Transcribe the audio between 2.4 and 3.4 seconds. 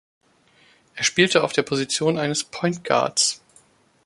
Point Guards.